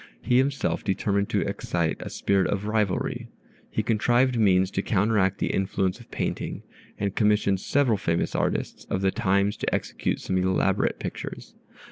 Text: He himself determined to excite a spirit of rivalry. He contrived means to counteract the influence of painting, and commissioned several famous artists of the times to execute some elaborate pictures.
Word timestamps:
He 0.19 0.39
himself 0.39 0.83
determined 0.83 1.29
to 1.29 1.41
excite 1.41 1.97
a 1.99 2.09
spirit 2.09 2.47
of 2.47 2.65
rivalry. 2.65 3.27
He 3.69 3.83
contrived 3.83 4.35
means 4.35 4.71
to 4.71 4.81
counteract 4.81 5.37
the 5.37 5.53
influence 5.53 5.99
of 5.99 6.09
painting, 6.09 6.63
and 6.97 7.13
commissioned 7.15 7.59
several 7.59 7.99
famous 7.99 8.33
artists 8.33 8.85
of 8.85 9.01
the 9.01 9.11
times 9.11 9.57
to 9.57 9.71
execute 9.71 10.19
some 10.19 10.39
elaborate 10.39 10.97
pictures. 10.97 11.53